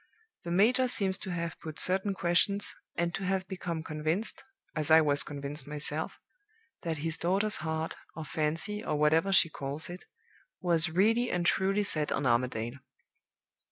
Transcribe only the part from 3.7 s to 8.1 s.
convinced (as I was convinced myself) that his daughter's heart,